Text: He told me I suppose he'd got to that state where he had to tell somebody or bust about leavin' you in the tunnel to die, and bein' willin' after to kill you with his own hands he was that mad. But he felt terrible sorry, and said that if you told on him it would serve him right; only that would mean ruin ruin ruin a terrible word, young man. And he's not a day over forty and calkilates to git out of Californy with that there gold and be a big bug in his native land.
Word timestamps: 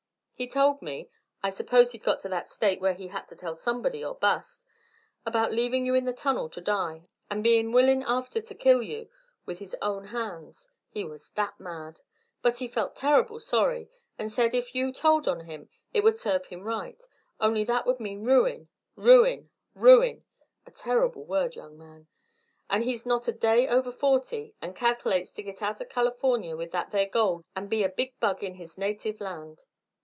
He 0.33 0.49
told 0.49 0.81
me 0.81 1.07
I 1.43 1.51
suppose 1.51 1.91
he'd 1.91 2.01
got 2.01 2.19
to 2.21 2.29
that 2.29 2.49
state 2.49 2.81
where 2.81 2.95
he 2.95 3.09
had 3.09 3.27
to 3.27 3.35
tell 3.35 3.55
somebody 3.55 4.03
or 4.03 4.15
bust 4.15 4.65
about 5.23 5.53
leavin' 5.53 5.85
you 5.85 5.93
in 5.93 6.05
the 6.05 6.13
tunnel 6.13 6.49
to 6.49 6.59
die, 6.59 7.03
and 7.29 7.43
bein' 7.43 7.71
willin' 7.71 8.01
after 8.01 8.41
to 8.41 8.55
kill 8.55 8.81
you 8.81 9.07
with 9.45 9.59
his 9.59 9.75
own 9.83 10.05
hands 10.05 10.67
he 10.89 11.03
was 11.03 11.29
that 11.35 11.59
mad. 11.59 12.01
But 12.41 12.57
he 12.57 12.67
felt 12.67 12.95
terrible 12.95 13.39
sorry, 13.39 13.91
and 14.17 14.31
said 14.31 14.53
that 14.53 14.57
if 14.57 14.73
you 14.73 14.91
told 14.91 15.27
on 15.27 15.41
him 15.41 15.69
it 15.93 16.03
would 16.03 16.17
serve 16.17 16.47
him 16.47 16.63
right; 16.63 17.03
only 17.39 17.63
that 17.65 17.85
would 17.85 17.99
mean 17.99 18.23
ruin 18.25 18.67
ruin 18.95 19.51
ruin 19.75 20.25
a 20.65 20.71
terrible 20.71 21.23
word, 21.23 21.55
young 21.55 21.77
man. 21.77 22.07
And 22.67 22.83
he's 22.83 23.05
not 23.05 23.27
a 23.27 23.31
day 23.31 23.67
over 23.67 23.91
forty 23.91 24.55
and 24.59 24.75
calkilates 24.75 25.33
to 25.35 25.43
git 25.43 25.61
out 25.61 25.81
of 25.81 25.89
Californy 25.89 26.55
with 26.55 26.71
that 26.71 26.89
there 26.89 27.05
gold 27.07 27.43
and 27.55 27.69
be 27.69 27.83
a 27.83 27.89
big 27.89 28.19
bug 28.19 28.43
in 28.43 28.55
his 28.55 28.75
native 28.75 29.21
land. 29.21 29.65